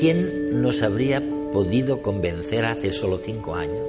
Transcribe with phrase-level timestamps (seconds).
[0.00, 1.22] ¿quién nos habría
[1.52, 3.88] podido convencer hace solo cinco años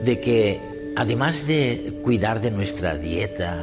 [0.00, 0.60] de que
[0.96, 3.62] además de cuidar de nuestra dieta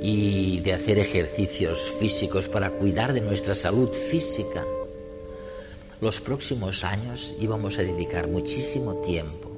[0.00, 4.64] y de hacer ejercicios físicos para cuidar de nuestra salud física,
[6.00, 9.50] los próximos años íbamos a dedicar muchísimo tiempo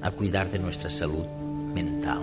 [0.00, 1.24] a cuidar de nuestra salud
[1.72, 2.22] mental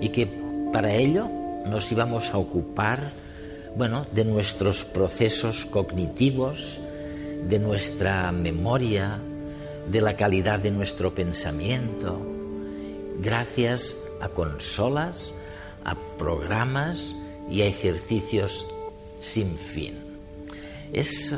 [0.00, 0.28] y que
[0.72, 1.28] para ello
[1.66, 3.00] nos íbamos a ocupar
[3.76, 6.78] bueno, de nuestros procesos cognitivos,
[7.48, 9.18] de nuestra memoria,
[9.90, 12.18] de la calidad de nuestro pensamiento,
[13.20, 15.34] gracias a consolas,
[15.84, 17.14] a programas
[17.50, 18.66] y a ejercicios
[19.20, 19.94] sin fin.
[20.92, 21.34] Es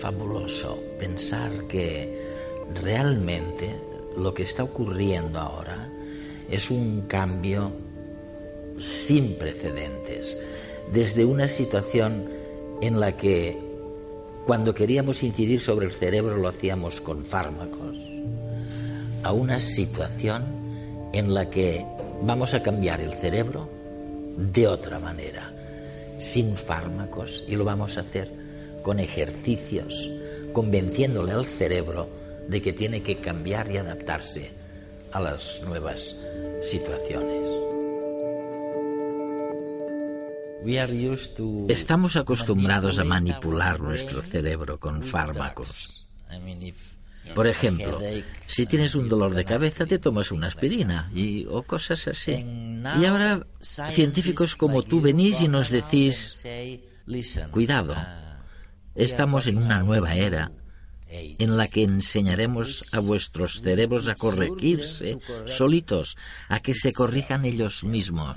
[0.00, 2.16] fabuloso pensar que
[2.82, 3.76] realmente
[4.16, 5.90] lo que está ocurriendo ahora
[6.50, 7.72] es un cambio
[8.78, 10.38] sin precedentes,
[10.92, 12.28] desde una situación
[12.80, 13.69] en la que
[14.50, 17.96] cuando queríamos incidir sobre el cerebro lo hacíamos con fármacos,
[19.22, 20.42] a una situación
[21.12, 21.86] en la que
[22.22, 23.70] vamos a cambiar el cerebro
[24.36, 25.54] de otra manera,
[26.18, 28.28] sin fármacos, y lo vamos a hacer
[28.82, 30.10] con ejercicios,
[30.52, 32.08] convenciéndole al cerebro
[32.48, 34.50] de que tiene que cambiar y adaptarse
[35.12, 36.16] a las nuevas
[36.60, 37.79] situaciones.
[41.68, 46.06] Estamos acostumbrados a manipular nuestro cerebro con fármacos.
[47.34, 48.00] Por ejemplo,
[48.46, 52.44] si tienes un dolor de cabeza, te tomas una aspirina y, o cosas así.
[53.00, 56.44] Y ahora científicos como tú venís y nos decís,
[57.50, 57.94] cuidado,
[58.94, 60.52] Estamos en una nueva era
[61.08, 66.16] en la que enseñaremos a vuestros cerebros a corregirse solitos,
[66.48, 68.36] a que se corrijan ellos mismos.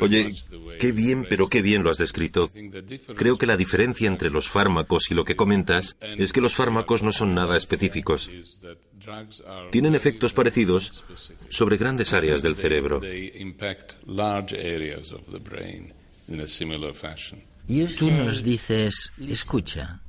[0.00, 0.34] Oye,
[0.78, 2.50] qué bien, pero qué bien lo has descrito.
[3.16, 7.02] Creo que la diferencia entre los fármacos y lo que comentas es que los fármacos
[7.02, 8.30] no son nada específicos.
[9.70, 11.04] Tienen efectos parecidos
[11.48, 13.00] sobre grandes áreas del cerebro.
[17.98, 20.00] Tú nos dices, escucha,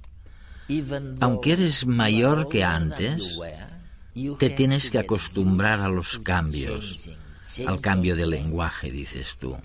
[1.20, 3.40] aunque eres mayor que antes,
[4.38, 7.10] te tienes que acostumbrar a los cambios,
[7.66, 9.58] al cambio de lenguaje, dices tú,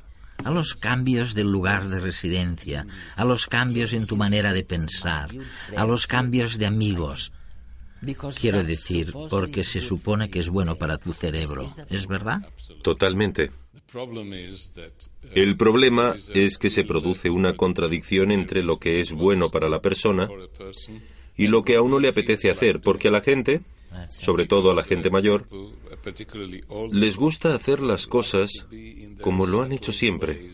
[0.45, 2.87] a los cambios del lugar de residencia,
[3.17, 5.31] a los cambios en tu manera de pensar,
[5.77, 7.33] a los cambios de amigos.
[8.39, 12.47] Quiero decir, porque se supone que es bueno para tu cerebro, ¿es verdad?
[12.83, 13.51] Totalmente.
[15.35, 19.81] El problema es que se produce una contradicción entre lo que es bueno para la
[19.81, 20.29] persona
[21.37, 23.63] y lo que a uno le apetece hacer, porque a la gente,
[24.11, 25.47] sobre todo a la gente mayor,
[26.93, 28.67] les gusta hacer las cosas
[29.21, 30.51] como lo han hecho siempre.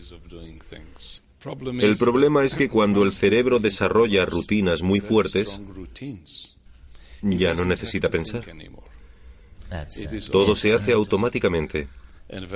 [1.79, 5.61] El problema es que cuando el cerebro desarrolla rutinas muy fuertes,
[7.21, 8.45] ya no necesita pensar.
[10.31, 11.87] Todo se hace automáticamente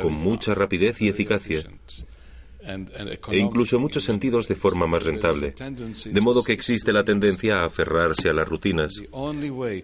[0.01, 1.63] con mucha rapidez y eficacia
[2.65, 5.53] e incluso en muchos sentidos de forma más rentable.
[6.05, 9.01] De modo que existe la tendencia a aferrarse a las rutinas.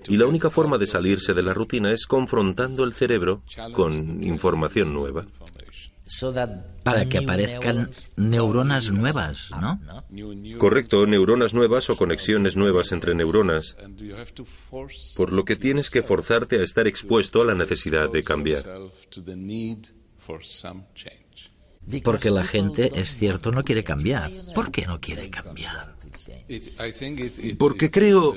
[0.08, 3.44] Y la única forma de salirse de la rutina es confrontando el cerebro
[3.74, 5.26] con información nueva.
[6.84, 9.80] Para que aparezcan neuronas nuevas, ¿no?
[10.58, 13.78] Correcto, neuronas nuevas o conexiones nuevas entre neuronas.
[15.16, 18.64] Por lo que tienes que forzarte a estar expuesto a la necesidad de cambiar.
[22.04, 24.32] Porque la gente, es cierto, no quiere cambiar.
[24.54, 25.96] ¿Por qué no quiere cambiar?
[27.58, 28.36] Porque creo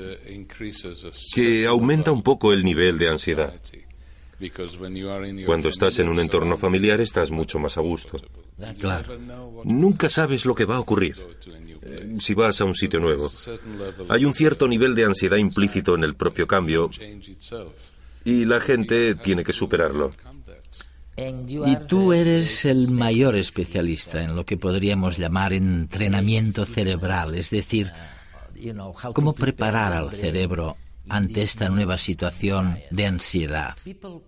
[1.33, 3.53] que aumenta un poco el nivel de ansiedad.
[5.45, 8.17] Cuando estás en un entorno familiar estás mucho más a gusto.
[8.79, 9.17] Claro.
[9.63, 11.15] Nunca sabes lo que va a ocurrir
[11.81, 13.31] eh, si vas a un sitio nuevo.
[14.09, 16.89] Hay un cierto nivel de ansiedad implícito en el propio cambio
[18.25, 20.13] y la gente tiene que superarlo.
[21.17, 27.91] Y tú eres el mayor especialista en lo que podríamos llamar entrenamiento cerebral, es decir,
[29.13, 30.75] cómo preparar al cerebro
[31.07, 33.75] ante esta nueva situación de ansiedad.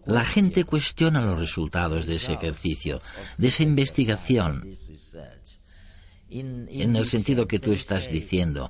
[0.06, 3.02] La gente cuestiona los resultados de ese ejercicio,
[3.38, 4.64] de esa investigación
[6.30, 8.70] en el sentido que tú estás diciendo.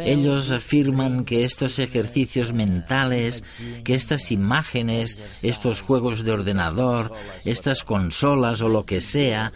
[0.00, 3.42] Ellos afirman que estos ejercicios mentales,
[3.84, 7.12] que estas imágenes, estos juegos de ordenador,
[7.44, 9.52] estas consolas o lo que sea,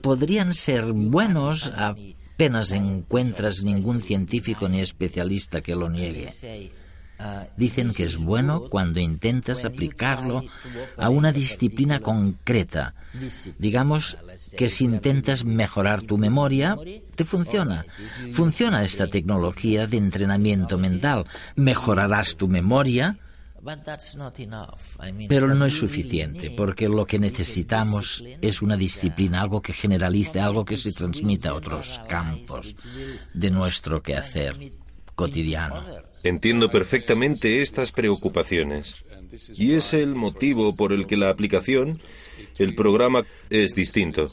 [0.00, 6.32] podrían ser buenos apenas encuentras ningún científico ni especialista que lo niegue.
[7.56, 10.42] Dicen que es bueno cuando intentas aplicarlo
[10.96, 12.94] a una disciplina concreta.
[13.58, 14.16] Digamos
[14.56, 16.78] que si intentas mejorar tu memoria,
[17.14, 17.84] te funciona.
[18.32, 21.26] Funciona esta tecnología de entrenamiento mental.
[21.56, 23.18] Mejorarás tu memoria,
[25.28, 30.64] pero no es suficiente, porque lo que necesitamos es una disciplina, algo que generalice, algo
[30.64, 32.74] que se transmita a otros campos
[33.34, 34.79] de nuestro quehacer
[35.20, 35.84] cotidiano.
[36.22, 39.04] Entiendo perfectamente estas preocupaciones.
[39.54, 42.00] Y es el motivo por el que la aplicación,
[42.58, 44.30] el programa, es distinto.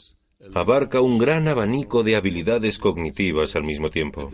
[0.54, 4.30] Abarca un gran abanico de habilidades cognitivas al mismo tiempo.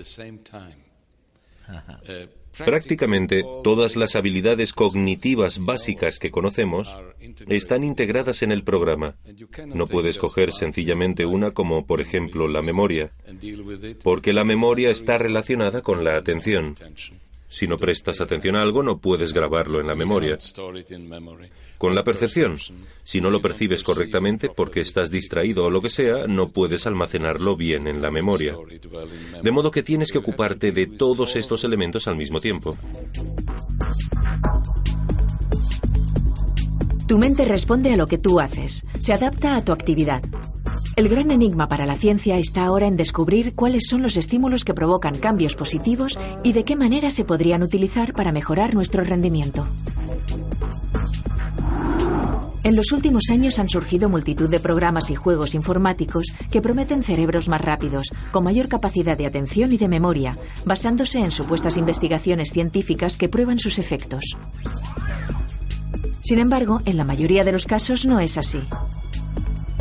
[2.57, 6.97] Prácticamente todas las habilidades cognitivas básicas que conocemos
[7.49, 9.17] están integradas en el programa.
[9.67, 13.13] No puedes coger sencillamente una como, por ejemplo, la memoria,
[14.03, 16.77] porque la memoria está relacionada con la atención.
[17.49, 20.37] Si no prestas atención a algo, no puedes grabarlo en la memoria.
[21.79, 22.59] Con la percepción,
[23.05, 27.57] si no lo percibes correctamente porque estás distraído o lo que sea, no puedes almacenarlo
[27.57, 28.57] bien en la memoria.
[29.41, 32.77] De modo que tienes que ocuparte de todos estos elementos al mismo tiempo.
[37.07, 40.23] Tu mente responde a lo que tú haces, se adapta a tu actividad.
[40.97, 44.75] El gran enigma para la ciencia está ahora en descubrir cuáles son los estímulos que
[44.75, 49.65] provocan cambios positivos y de qué manera se podrían utilizar para mejorar nuestro rendimiento.
[52.63, 57.49] En los últimos años han surgido multitud de programas y juegos informáticos que prometen cerebros
[57.49, 63.17] más rápidos, con mayor capacidad de atención y de memoria, basándose en supuestas investigaciones científicas
[63.17, 64.37] que prueban sus efectos.
[66.23, 68.63] Sin embargo, en la mayoría de los casos no es así.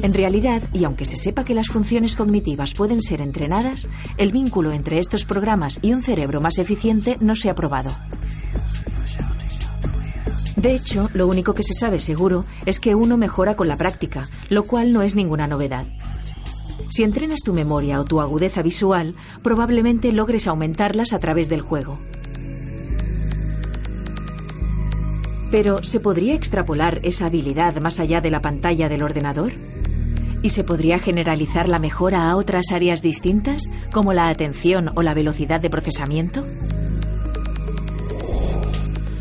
[0.04, 4.74] En realidad, y aunque se sepa que las funciones cognitivas pueden ser entrenadas, el vínculo
[4.74, 7.90] entre estos programas y un cerebro más eficiente no se ha probado.
[10.58, 14.28] De hecho, lo único que se sabe seguro es que uno mejora con la práctica,
[14.50, 15.86] lo cual no es ninguna novedad.
[16.90, 21.98] Si entrenas tu memoria o tu agudeza visual, probablemente logres aumentarlas a través del juego.
[25.50, 29.54] Pero, ¿se podría extrapolar esa habilidad más allá de la pantalla del ordenador?
[30.44, 35.14] ¿Y se podría generalizar la mejora a otras áreas distintas, como la atención o la
[35.14, 36.46] velocidad de procesamiento?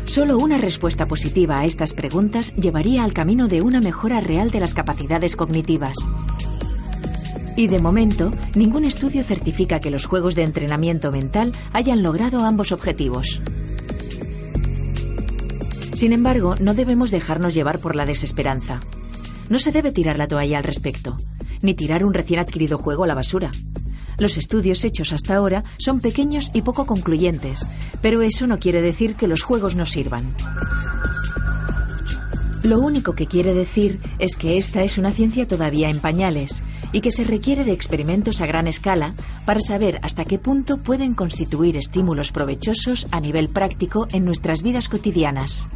[0.05, 4.59] Solo una respuesta positiva a estas preguntas llevaría al camino de una mejora real de
[4.59, 5.95] las capacidades cognitivas.
[7.55, 12.73] Y de momento, ningún estudio certifica que los juegos de entrenamiento mental hayan logrado ambos
[12.73, 13.39] objetivos.
[15.93, 18.81] Sin embargo, no debemos dejarnos llevar por la desesperanza.
[19.49, 21.17] No se debe tirar la toalla al respecto,
[21.61, 23.51] ni tirar un recién adquirido juego a la basura.
[24.17, 27.67] Los estudios hechos hasta ahora son pequeños y poco concluyentes,
[28.01, 30.23] pero eso no quiere decir que los juegos no sirvan.
[32.63, 36.63] Lo único que quiere decir es que esta es una ciencia todavía en pañales
[36.93, 39.15] y que se requiere de experimentos a gran escala
[39.45, 44.87] para saber hasta qué punto pueden constituir estímulos provechosos a nivel práctico en nuestras vidas
[44.87, 45.67] cotidianas.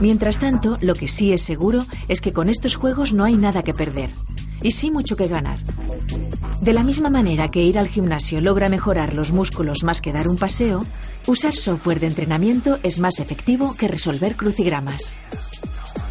[0.00, 3.62] Mientras tanto, lo que sí es seguro es que con estos juegos no hay nada
[3.62, 4.10] que perder,
[4.62, 5.58] y sí mucho que ganar.
[6.60, 10.28] De la misma manera que ir al gimnasio logra mejorar los músculos más que dar
[10.28, 10.84] un paseo,
[11.26, 15.14] usar software de entrenamiento es más efectivo que resolver crucigramas.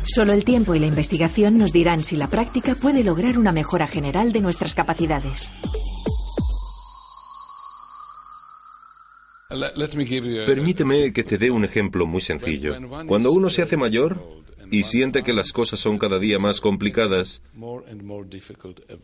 [0.05, 3.87] Solo el tiempo y la investigación nos dirán si la práctica puede lograr una mejora
[3.87, 5.51] general de nuestras capacidades.
[10.45, 12.75] Permíteme que te dé un ejemplo muy sencillo.
[13.07, 17.41] Cuando uno se hace mayor y siente que las cosas son cada día más complicadas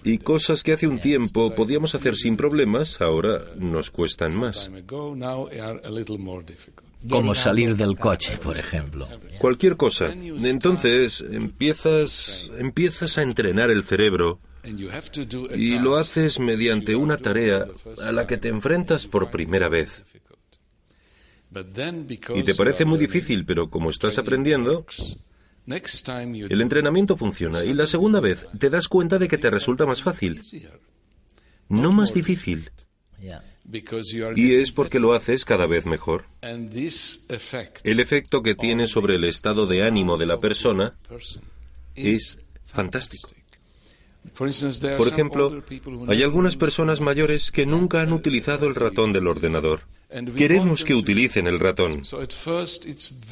[0.04, 4.72] y cosas que hace un tiempo podíamos hacer sin problemas, ahora nos cuestan más.
[7.08, 9.08] Como salir del coche, por ejemplo.
[9.38, 10.12] Cualquier cosa.
[10.12, 14.40] Entonces empiezas, empiezas a entrenar el cerebro
[15.56, 17.66] y lo haces mediante una tarea
[18.04, 20.04] a la que te enfrentas por primera vez.
[22.36, 24.86] Y te parece muy difícil, pero como estás aprendiendo,
[25.66, 30.02] el entrenamiento funciona y la segunda vez te das cuenta de que te resulta más
[30.02, 30.42] fácil,
[31.68, 32.72] no más difícil.
[34.36, 36.24] Y es porque lo haces cada vez mejor.
[36.42, 40.96] El efecto que tiene sobre el estado de ánimo de la persona
[41.96, 43.30] es fantástico.
[44.36, 45.64] Por ejemplo,
[46.08, 49.82] hay algunas personas mayores que nunca han utilizado el ratón del ordenador.
[50.36, 52.02] Queremos que utilicen el ratón.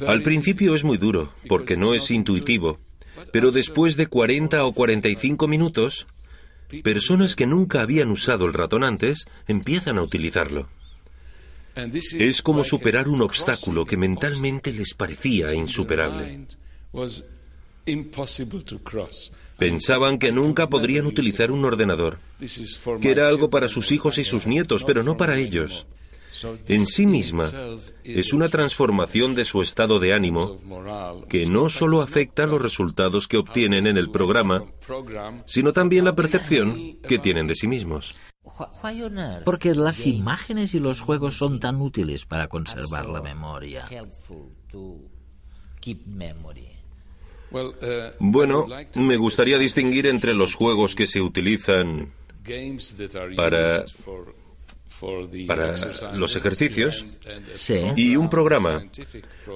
[0.06, 2.78] Al principio es muy duro, porque no es intuitivo,
[3.32, 6.06] pero después de 40 o 45 minutos,
[6.84, 10.68] personas que nunca habían usado el ratón antes empiezan a utilizarlo.
[11.74, 16.46] Es como superar un obstáculo que mentalmente les parecía insuperable.
[19.58, 22.20] Pensaban que nunca podrían utilizar un ordenador,
[23.00, 25.86] que era algo para sus hijos y sus nietos, pero no para ellos.
[26.66, 27.50] En sí misma
[28.04, 30.58] es una transformación de su estado de ánimo
[31.28, 34.64] que no solo afecta los resultados que obtienen en el programa,
[35.46, 38.16] sino también la percepción que tienen de sí mismos.
[39.44, 43.86] Porque las imágenes y los juegos son tan útiles para conservar la memoria.
[48.18, 52.12] Bueno, me gustaría distinguir entre los juegos que se utilizan
[53.36, 53.84] para,
[55.46, 55.74] para
[56.14, 57.18] los ejercicios
[57.96, 58.84] y un programa,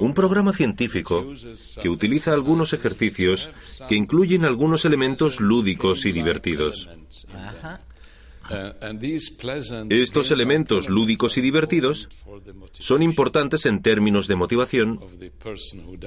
[0.01, 1.27] un programa científico
[1.81, 3.51] que utiliza algunos ejercicios
[3.89, 6.89] que incluyen algunos elementos lúdicos y divertidos.
[9.89, 12.09] Estos elementos lúdicos y divertidos
[12.73, 15.01] son importantes en términos de motivación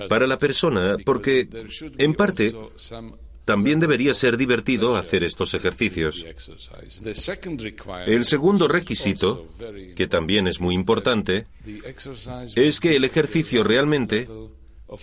[0.10, 1.48] para la persona porque,
[1.98, 2.54] en parte,
[3.46, 6.25] también debería ser divertido hacer estos ejercicios.
[8.08, 9.48] El segundo requisito,
[9.96, 11.46] que también es muy importante,
[12.56, 14.28] es que el ejercicio realmente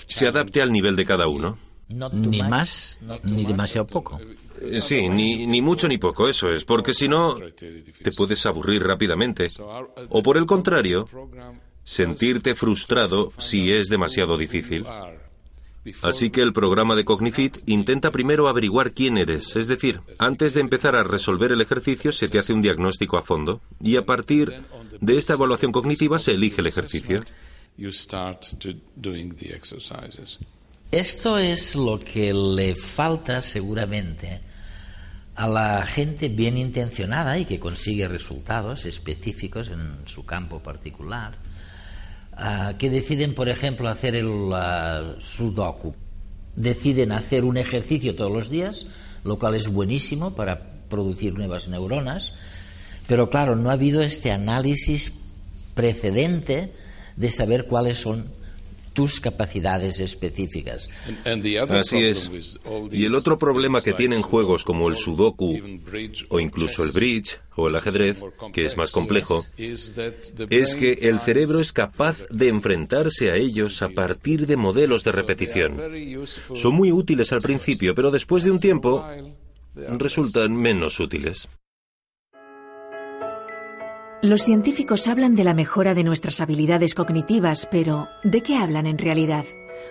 [0.08, 1.56] se adapte al nivel de cada uno.
[1.88, 4.18] Ni más ni demasiado poco.
[4.60, 8.82] Eh, sí, ni, ni mucho ni poco, eso es, porque si no, te puedes aburrir
[8.82, 9.50] rápidamente.
[10.08, 11.06] O por el contrario,
[11.84, 14.86] sentirte frustrado si es demasiado difícil.
[16.02, 20.60] Así que el programa de Cognifit intenta primero averiguar quién eres, es decir, antes de
[20.60, 24.62] empezar a resolver el ejercicio se te hace un diagnóstico a fondo y a partir
[25.00, 27.24] de esta evaluación cognitiva se elige el ejercicio.
[30.92, 34.40] Esto es lo que le falta seguramente
[35.34, 41.32] a la gente bien intencionada y que consigue resultados específicos en su campo particular,
[42.32, 45.94] ah, que deciden, por ejemplo, hacer el uh, sudoku.
[46.56, 48.86] Deciden hacer un ejercicio todos los días,
[49.24, 52.32] lo cual es buenísimo para producir nuevas neuronas,
[53.06, 55.20] pero claro, no ha habido este análisis
[55.74, 56.72] precedente
[57.16, 58.26] de saber cuáles son
[58.92, 60.90] tus capacidades específicas.
[61.68, 62.30] Así es.
[62.90, 65.58] Y el otro problema que tienen juegos como el Sudoku
[66.28, 68.20] o incluso el Bridge o el ajedrez,
[68.52, 73.88] que es más complejo, es que el cerebro es capaz de enfrentarse a ellos a
[73.88, 75.80] partir de modelos de repetición.
[76.54, 79.06] Son muy útiles al principio, pero después de un tiempo
[79.74, 81.48] resultan menos útiles.
[84.22, 88.96] Los científicos hablan de la mejora de nuestras habilidades cognitivas, pero ¿de qué hablan en
[88.96, 89.44] realidad?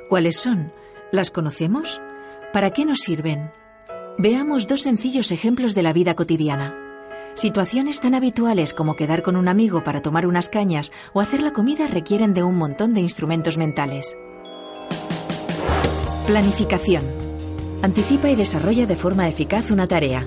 [0.08, 0.72] ¿Cuáles son?
[1.12, 2.02] ¿Las conocemos?
[2.54, 3.52] ¿Para qué nos sirven?
[4.18, 6.78] Veamos dos sencillos ejemplos de la vida cotidiana.
[7.34, 11.52] Situaciones tan habituales como quedar con un amigo para tomar unas cañas o hacer la
[11.52, 14.16] comida requieren de un montón de instrumentos mentales.
[16.26, 17.04] Planificación.
[17.82, 20.26] Anticipa y desarrolla de forma eficaz una tarea.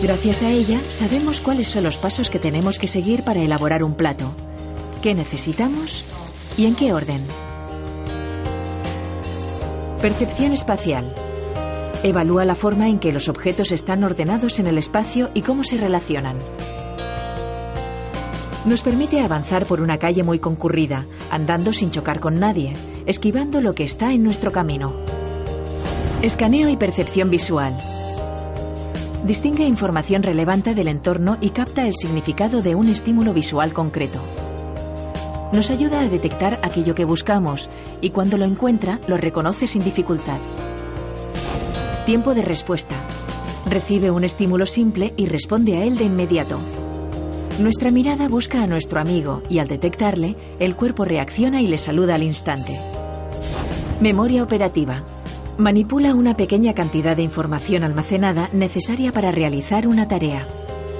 [0.00, 3.94] Gracias a ella sabemos cuáles son los pasos que tenemos que seguir para elaborar un
[3.94, 4.32] plato,
[5.02, 6.04] qué necesitamos
[6.56, 7.20] y en qué orden.
[10.00, 11.12] Percepción espacial.
[12.04, 15.78] Evalúa la forma en que los objetos están ordenados en el espacio y cómo se
[15.78, 16.38] relacionan.
[18.66, 22.74] Nos permite avanzar por una calle muy concurrida, andando sin chocar con nadie,
[23.06, 24.94] esquivando lo que está en nuestro camino.
[26.22, 27.76] Escaneo y percepción visual
[29.24, 34.18] distingue información relevante del entorno y capta el significado de un estímulo visual concreto.
[35.52, 37.70] Nos ayuda a detectar aquello que buscamos
[38.00, 40.38] y cuando lo encuentra lo reconoce sin dificultad.
[42.04, 42.94] Tiempo de respuesta.
[43.66, 46.58] Recibe un estímulo simple y responde a él de inmediato.
[47.58, 52.14] Nuestra mirada busca a nuestro amigo y al detectarle, el cuerpo reacciona y le saluda
[52.14, 52.78] al instante.
[54.00, 55.02] Memoria operativa
[55.58, 60.46] manipula una pequeña cantidad de información almacenada necesaria para realizar una tarea.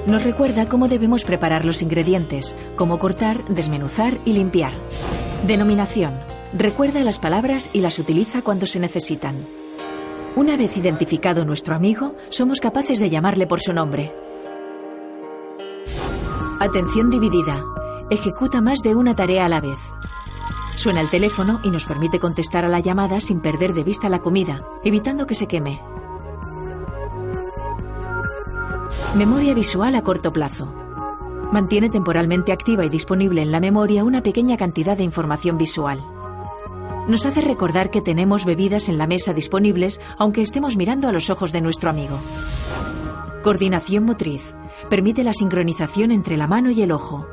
[0.05, 4.73] Nos recuerda cómo debemos preparar los ingredientes, cómo cortar, desmenuzar y limpiar.
[5.47, 6.19] Denominación.
[6.53, 9.47] Recuerda las palabras y las utiliza cuando se necesitan.
[10.35, 14.13] Una vez identificado nuestro amigo, somos capaces de llamarle por su nombre.
[16.59, 17.63] Atención dividida.
[18.09, 19.79] Ejecuta más de una tarea a la vez.
[20.79, 24.19] Suena el teléfono y nos permite contestar a la llamada sin perder de vista la
[24.19, 25.81] comida, evitando que se queme.
[29.13, 30.73] Memoria visual a corto plazo.
[31.51, 36.01] Mantiene temporalmente activa y disponible en la memoria una pequeña cantidad de información visual.
[37.09, 41.29] Nos hace recordar que tenemos bebidas en la mesa disponibles aunque estemos mirando a los
[41.29, 42.21] ojos de nuestro amigo.
[43.43, 44.53] Coordinación motriz.
[44.89, 47.27] Permite la sincronización entre la mano y el ojo.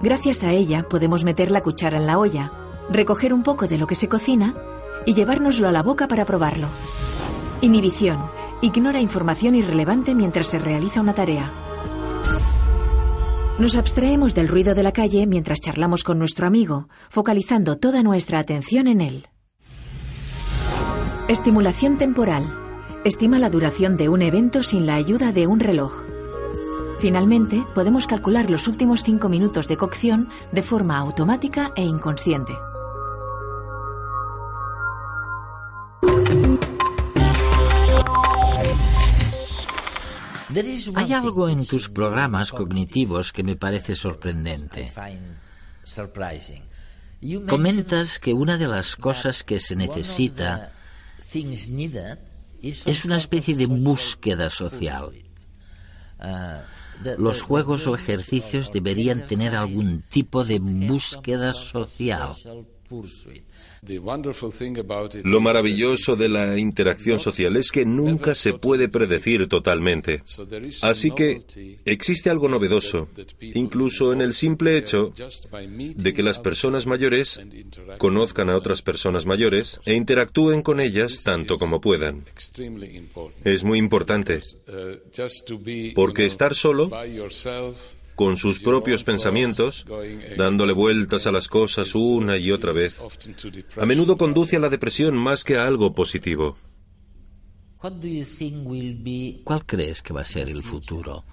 [0.00, 2.52] Gracias a ella podemos meter la cuchara en la olla,
[2.90, 4.54] recoger un poco de lo que se cocina
[5.04, 6.68] y llevárnoslo a la boca para probarlo.
[7.60, 8.30] Inhibición.
[8.62, 11.50] Ignora información irrelevante mientras se realiza una tarea.
[13.58, 18.38] Nos abstraemos del ruido de la calle mientras charlamos con nuestro amigo, focalizando toda nuestra
[18.38, 19.28] atención en él.
[21.28, 22.44] Estimulación temporal.
[23.04, 26.04] Estima la duración de un evento sin la ayuda de un reloj.
[26.98, 32.52] Finalmente, podemos calcular los últimos cinco minutos de cocción de forma automática e inconsciente.
[40.94, 44.90] Hay algo en tus programas cognitivos que me parece sorprendente.
[47.48, 50.70] Comentas que una de las cosas que se necesita
[52.62, 55.12] es una especie de búsqueda social.
[57.18, 62.32] Los juegos o ejercicios deberían tener algún tipo de búsqueda social.
[65.24, 70.22] Lo maravilloso de la interacción social es que nunca se puede predecir totalmente.
[70.82, 71.42] Así que
[71.84, 73.08] existe algo novedoso,
[73.40, 75.12] incluso en el simple hecho
[75.96, 77.40] de que las personas mayores
[77.98, 82.24] conozcan a otras personas mayores e interactúen con ellas tanto como puedan.
[83.44, 84.42] Es muy importante,
[85.94, 86.90] porque estar solo
[88.16, 89.86] con sus propios pensamientos,
[90.36, 92.96] dándole vueltas a las cosas una y otra vez,
[93.76, 96.56] a menudo conduce a la depresión más que a algo positivo.
[97.78, 101.24] ¿Cuál crees que va a ser el futuro?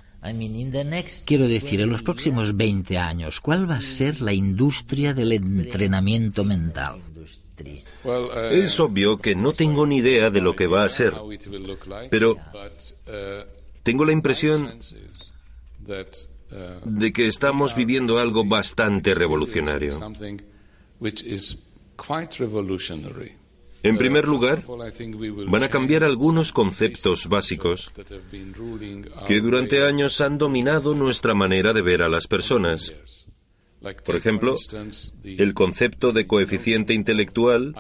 [1.26, 6.44] Quiero decir, en los próximos 20 años, ¿cuál va a ser la industria del entrenamiento
[6.44, 7.02] mental?
[8.52, 11.14] Es obvio que no tengo ni idea de lo que va a ser,
[12.10, 12.38] pero
[13.84, 14.80] tengo la impresión
[16.86, 20.00] de que estamos viviendo algo bastante revolucionario.
[23.84, 27.94] En primer lugar, van a cambiar algunos conceptos básicos
[29.28, 32.94] que durante años han dominado nuestra manera de ver a las personas.
[34.06, 34.56] Por ejemplo,
[35.26, 37.76] el concepto de coeficiente intelectual,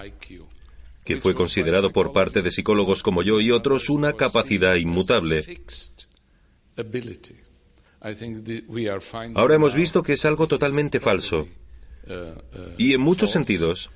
[1.06, 5.46] que fue considerado por parte de psicólogos como yo y otros una capacidad inmutable.
[9.36, 11.48] Ahora hemos visto que es algo totalmente falso
[12.78, 13.92] y en muchos sentidos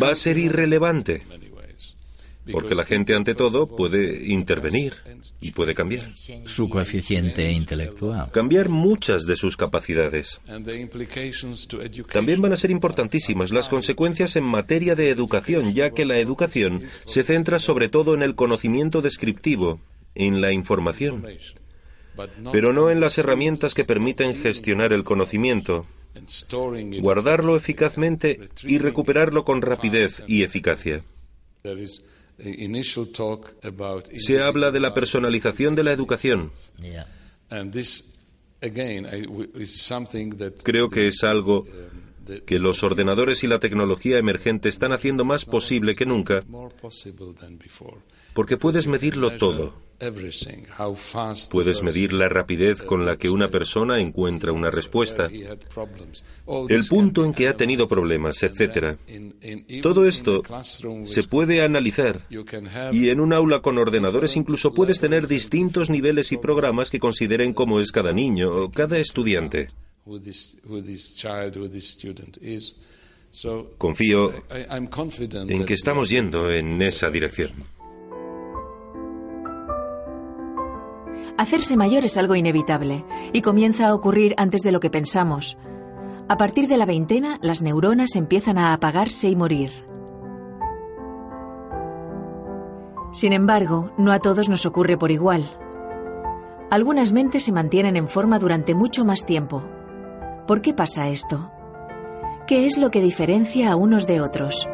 [0.00, 1.24] va a ser irrelevante
[2.52, 4.94] porque la gente ante todo puede intervenir
[5.40, 6.12] y puede cambiar.
[6.46, 8.30] Su coeficiente intelectual.
[8.30, 10.40] Cambiar muchas de sus capacidades.
[12.12, 16.84] También van a ser importantísimas las consecuencias en materia de educación, ya que la educación
[17.04, 19.80] se centra sobre todo en el conocimiento descriptivo,
[20.14, 21.24] en la información
[22.52, 25.86] pero no en las herramientas que permiten gestionar el conocimiento,
[27.00, 31.02] guardarlo eficazmente y recuperarlo con rapidez y eficacia.
[34.18, 36.52] Se habla de la personalización de la educación.
[40.62, 41.66] Creo que es algo
[42.46, 46.44] que los ordenadores y la tecnología emergente están haciendo más posible que nunca,
[48.34, 49.86] porque puedes medirlo todo.
[51.50, 55.30] Puedes medir la rapidez con la que una persona encuentra una respuesta,
[56.68, 58.98] el punto en que ha tenido problemas, etc.
[59.82, 60.42] Todo esto
[61.06, 62.26] se puede analizar
[62.92, 67.54] y en un aula con ordenadores incluso puedes tener distintos niveles y programas que consideren
[67.54, 69.68] cómo es cada niño o cada estudiante.
[73.76, 77.52] Confío en que estamos yendo en esa dirección.
[81.36, 85.58] Hacerse mayor es algo inevitable y comienza a ocurrir antes de lo que pensamos.
[86.28, 89.70] A partir de la veintena, las neuronas empiezan a apagarse y morir.
[93.12, 95.44] Sin embargo, no a todos nos ocurre por igual.
[96.70, 99.62] Algunas mentes se mantienen en forma durante mucho más tiempo.
[100.46, 101.50] ¿Por qué pasa esto?
[102.46, 104.68] ¿Qué es lo que diferencia a unos de otros?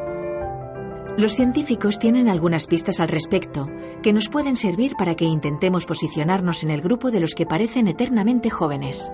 [1.16, 3.70] Los científicos tienen algunas pistas al respecto
[4.02, 7.88] que nos pueden servir para que intentemos posicionarnos en el grupo de los que parecen
[7.88, 9.10] eternamente jóvenes.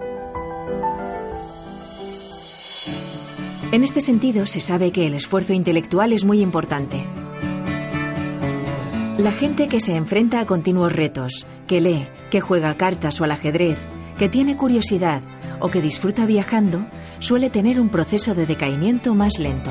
[3.71, 7.05] En este sentido, se sabe que el esfuerzo intelectual es muy importante.
[9.17, 13.31] La gente que se enfrenta a continuos retos, que lee, que juega cartas o al
[13.31, 13.79] ajedrez,
[14.19, 15.23] que tiene curiosidad
[15.61, 16.87] o que disfruta viajando,
[17.19, 19.71] suele tener un proceso de decaimiento más lento.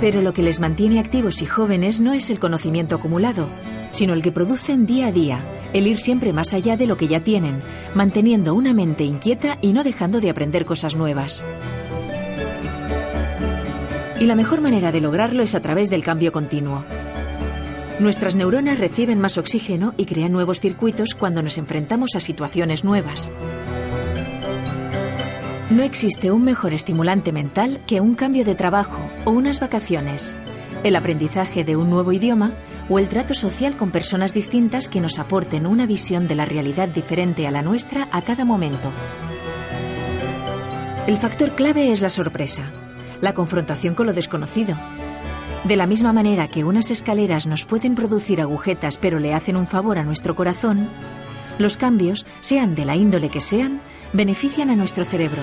[0.00, 3.48] Pero lo que les mantiene activos y jóvenes no es el conocimiento acumulado,
[3.90, 7.08] sino el que producen día a día, el ir siempre más allá de lo que
[7.08, 7.62] ya tienen,
[7.94, 11.44] manteniendo una mente inquieta y no dejando de aprender cosas nuevas.
[14.20, 16.84] Y la mejor manera de lograrlo es a través del cambio continuo.
[18.00, 23.30] Nuestras neuronas reciben más oxígeno y crean nuevos circuitos cuando nos enfrentamos a situaciones nuevas.
[25.70, 30.36] No existe un mejor estimulante mental que un cambio de trabajo o unas vacaciones,
[30.82, 32.52] el aprendizaje de un nuevo idioma
[32.88, 36.88] o el trato social con personas distintas que nos aporten una visión de la realidad
[36.88, 38.92] diferente a la nuestra a cada momento.
[41.06, 42.70] El factor clave es la sorpresa,
[43.20, 44.76] la confrontación con lo desconocido.
[45.64, 49.66] De la misma manera que unas escaleras nos pueden producir agujetas pero le hacen un
[49.66, 50.90] favor a nuestro corazón,
[51.58, 53.80] los cambios, sean de la índole que sean,
[54.12, 55.42] benefician a nuestro cerebro.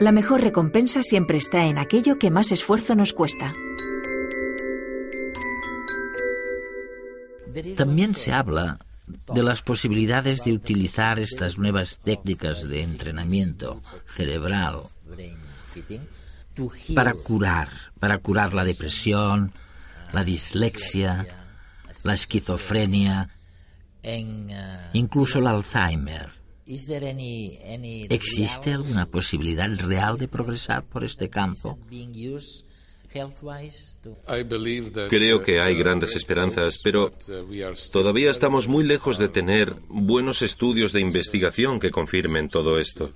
[0.00, 3.52] La mejor recompensa siempre está en aquello que más esfuerzo nos cuesta.
[7.76, 8.78] También se habla
[9.34, 14.82] de las posibilidades de utilizar estas nuevas técnicas de entrenamiento cerebral
[16.94, 17.68] para curar,
[17.98, 19.52] para curar la depresión,
[20.12, 21.26] la dislexia,
[22.04, 23.30] la esquizofrenia,
[24.92, 26.30] incluso el Alzheimer.
[28.10, 31.78] ¿Existe alguna posibilidad real de progresar por este campo?
[35.08, 37.10] Creo que hay grandes esperanzas, pero
[37.90, 43.10] todavía estamos muy lejos de tener buenos estudios de investigación que confirmen todo esto.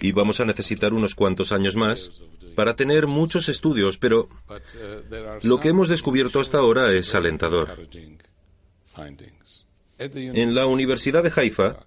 [0.00, 2.22] Y vamos a necesitar unos cuantos años más
[2.54, 4.28] para tener muchos estudios, pero
[5.42, 7.76] lo que hemos descubierto hasta ahora es alentador.
[9.98, 11.86] En la Universidad de Haifa,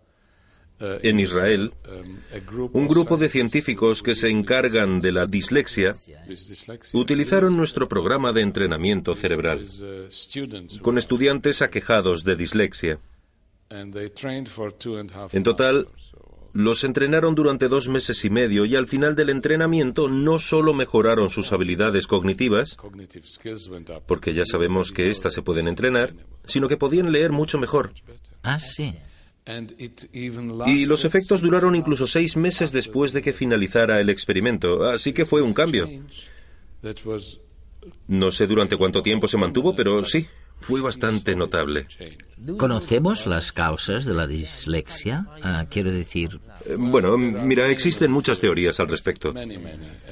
[0.79, 1.73] en Israel,
[2.73, 5.95] un grupo de científicos que se encargan de la dislexia
[6.93, 9.67] utilizaron nuestro programa de entrenamiento cerebral
[10.81, 12.99] con estudiantes aquejados de dislexia.
[13.69, 15.87] En total,
[16.57, 21.29] los entrenaron durante dos meses y medio y al final del entrenamiento no solo mejoraron
[21.29, 22.79] sus habilidades cognitivas,
[24.07, 26.15] porque ya sabemos que éstas se pueden entrenar,
[26.45, 27.93] sino que podían leer mucho mejor.
[28.41, 28.95] Ah, sí.
[30.65, 35.27] Y los efectos duraron incluso seis meses después de que finalizara el experimento, así que
[35.27, 35.87] fue un cambio.
[38.07, 40.27] No sé durante cuánto tiempo se mantuvo, pero sí,
[40.59, 41.87] fue bastante notable.
[42.57, 45.27] ¿Conocemos las causas de la dislexia?
[45.43, 46.39] Ah, quiero decir...
[46.65, 49.33] Eh, bueno, mira, existen muchas teorías al respecto.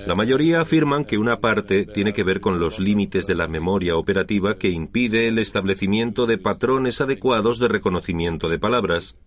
[0.05, 3.97] La mayoría afirman que una parte tiene que ver con los límites de la memoria
[3.97, 9.17] operativa que impide el establecimiento de patrones adecuados de reconocimiento de palabras,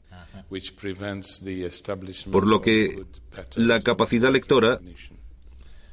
[2.31, 3.05] por lo que
[3.57, 4.81] la capacidad lectora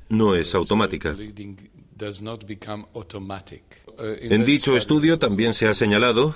[0.09, 1.15] no es automática.
[3.97, 6.35] En dicho estudio también se ha señalado,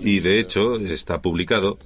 [0.00, 1.78] y de hecho está publicado,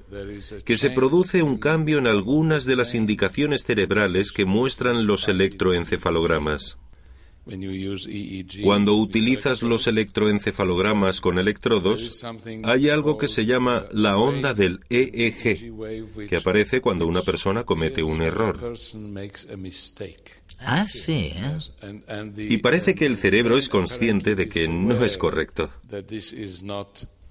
[0.64, 6.78] que se produce un cambio en algunas de las indicaciones cerebrales que muestran los electroencefalogramas.
[8.64, 12.24] Cuando utilizas los electroencefalogramas con electrodos,
[12.64, 15.72] hay algo que se llama la onda del EEG,
[16.28, 18.74] que aparece cuando una persona comete un error.
[20.60, 21.32] Ah, sí.
[21.34, 21.58] ¿eh?
[22.36, 25.70] Y parece que el cerebro es consciente de que no es correcto.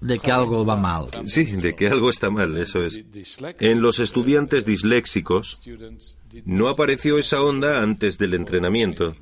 [0.00, 1.06] De que algo va mal.
[1.26, 3.00] Sí, de que algo está mal, eso es.
[3.60, 5.60] En los estudiantes disléxicos
[6.44, 9.16] no apareció esa onda antes del entrenamiento.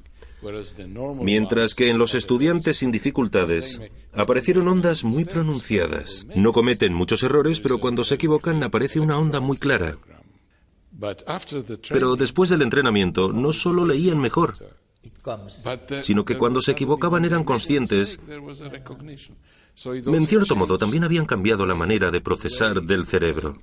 [1.23, 3.81] Mientras que en los estudiantes sin dificultades
[4.13, 6.27] aparecieron ondas muy pronunciadas.
[6.35, 9.97] No cometen muchos errores, pero cuando se equivocan aparece una onda muy clara.
[11.89, 14.55] Pero después del entrenamiento no solo leían mejor,
[16.03, 18.19] sino que cuando se equivocaban eran conscientes.
[19.77, 23.59] En cierto modo, también habían cambiado la manera de procesar del cerebro.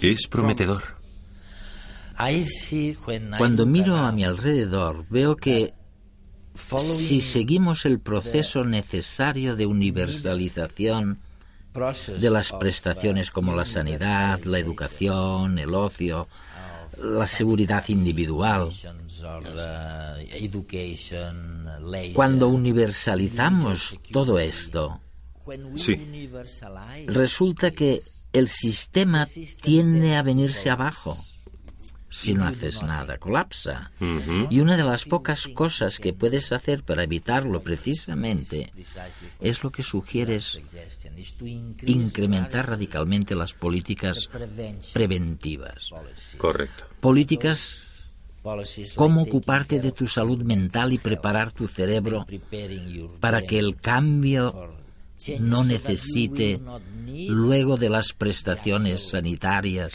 [0.00, 0.82] Es prometedor.
[3.38, 5.72] Cuando miro a mi alrededor, veo que
[6.54, 11.20] si seguimos el proceso necesario de universalización
[11.74, 16.28] de las prestaciones como la sanidad, la educación, el ocio,
[17.02, 18.70] la seguridad individual.
[22.14, 25.00] Cuando universalizamos todo esto,
[27.06, 28.00] resulta que
[28.32, 29.26] el sistema
[29.62, 31.16] tiende a venirse abajo.
[32.18, 33.92] Si no haces nada, colapsa.
[34.50, 38.72] Y una de las pocas cosas que puedes hacer para evitarlo precisamente
[39.40, 40.58] es lo que sugieres,
[41.86, 44.28] incrementar radicalmente las políticas
[44.92, 45.92] preventivas.
[46.38, 46.84] Correcto.
[47.00, 48.04] Políticas
[48.96, 52.26] cómo ocuparte de tu salud mental y preparar tu cerebro
[53.20, 54.74] para que el cambio
[55.38, 56.60] no necesite
[57.28, 59.92] luego de las prestaciones sanitarias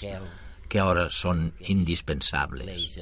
[0.74, 3.00] que ahora son indispensables.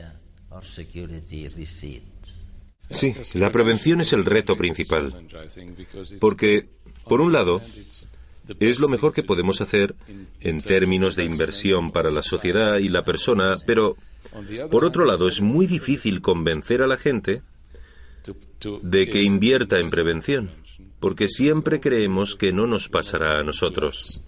[2.89, 5.25] Sí, la prevención es el reto principal.
[6.19, 6.67] Porque,
[7.07, 7.61] por un lado,
[8.59, 9.95] es lo mejor que podemos hacer
[10.41, 13.95] en términos de inversión para la sociedad y la persona, pero,
[14.69, 17.41] por otro lado, es muy difícil convencer a la gente
[18.81, 20.51] de que invierta en prevención,
[20.99, 24.25] porque siempre creemos que no nos pasará a nosotros.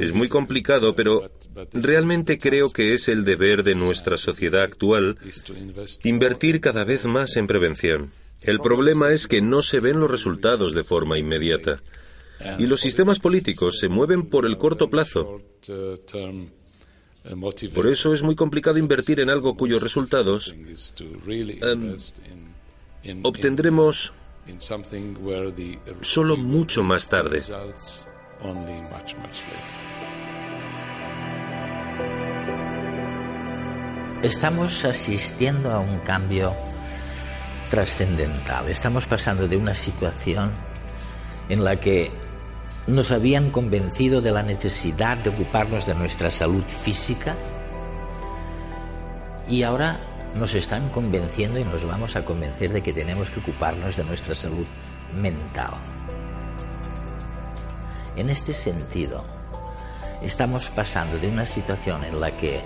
[0.00, 1.30] Es muy complicado, pero
[1.72, 5.18] realmente creo que es el deber de nuestra sociedad actual
[6.02, 8.12] invertir cada vez más en prevención.
[8.40, 11.82] El problema es que no se ven los resultados de forma inmediata.
[12.58, 15.40] Y los sistemas políticos se mueven por el corto plazo.
[17.74, 20.54] Por eso es muy complicado invertir en algo cuyos resultados
[23.02, 24.12] em, obtendremos
[26.02, 27.42] solo mucho más tarde.
[34.22, 36.54] Estamos asistiendo a un cambio
[37.70, 38.68] trascendental.
[38.68, 40.50] Estamos pasando de una situación
[41.48, 42.10] en la que
[42.86, 47.34] nos habían convencido de la necesidad de ocuparnos de nuestra salud física
[49.48, 49.98] y ahora
[50.34, 54.34] nos están convenciendo y nos vamos a convencer de que tenemos que ocuparnos de nuestra
[54.34, 54.66] salud
[55.14, 55.74] mental.
[58.16, 59.24] En este sentido,
[60.22, 62.62] estamos pasando de una situación en la que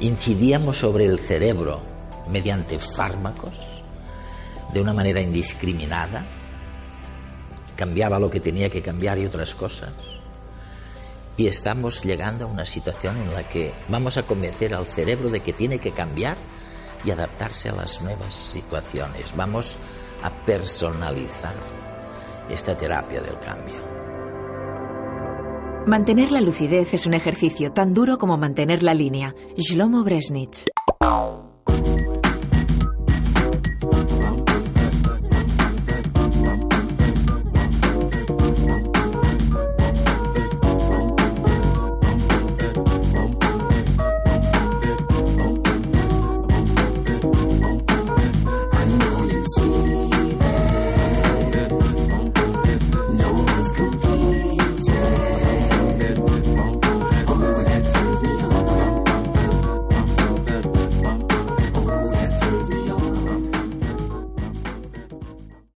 [0.00, 1.80] incidíamos sobre el cerebro
[2.28, 3.54] mediante fármacos
[4.72, 6.24] de una manera indiscriminada,
[7.76, 9.90] cambiaba lo que tenía que cambiar y otras cosas,
[11.36, 15.40] y estamos llegando a una situación en la que vamos a convencer al cerebro de
[15.40, 16.36] que tiene que cambiar
[17.04, 19.34] y adaptarse a las nuevas situaciones.
[19.36, 19.78] Vamos
[20.22, 21.54] a personalizar
[22.48, 23.91] esta terapia del cambio.
[25.86, 29.34] Mantener la lucidez es un ejercicio tan duro como mantener la línea.
[29.56, 30.66] Shlomo Bresnitz.